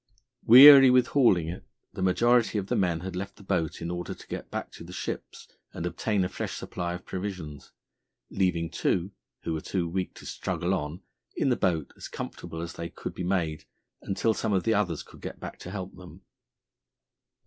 Weary 0.41 0.89
with 0.89 1.09
hauling 1.09 1.47
it, 1.47 1.63
the 1.93 2.01
majority 2.01 2.57
of 2.57 2.65
the 2.69 2.75
men 2.75 3.01
had 3.01 3.15
left 3.15 3.35
the 3.35 3.43
boat 3.43 3.83
in 3.83 3.91
order 3.91 4.15
to 4.15 4.27
get 4.27 4.49
back 4.49 4.71
to 4.71 4.83
the 4.83 4.91
ships 4.93 5.47
and 5.73 5.85
obtain 5.85 6.25
a 6.25 6.27
fresh 6.27 6.55
supply 6.57 6.95
of 6.95 7.05
provisions, 7.05 7.71
leaving 8.31 8.71
two, 8.71 9.11
who 9.43 9.53
were 9.53 9.61
too 9.61 9.87
weak 9.87 10.15
to 10.15 10.25
struggle 10.25 10.73
on, 10.73 11.03
in 11.35 11.49
the 11.49 11.55
boat, 11.55 11.93
as 11.95 12.07
comfortable 12.07 12.61
as 12.61 12.73
they 12.73 12.89
could 12.89 13.13
be 13.13 13.23
made 13.23 13.65
until 14.01 14.33
some 14.33 14.53
of 14.53 14.63
the 14.63 14.73
others 14.73 15.03
could 15.03 15.21
get 15.21 15.39
back 15.39 15.59
to 15.59 15.69
help 15.69 15.95
them. 15.95 16.23